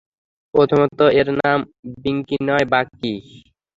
[0.53, 1.59] প্রথমত, ওর নাম
[1.97, 3.13] বিঙ্কি নয়, বাকি।